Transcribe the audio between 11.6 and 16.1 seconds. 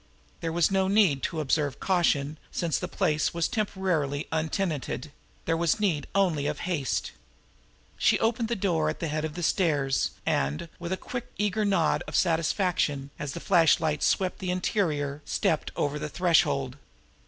nod of satisfaction, as the flashlight swept the interior, stepped over the